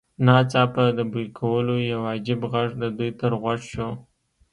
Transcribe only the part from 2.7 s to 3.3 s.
د دوی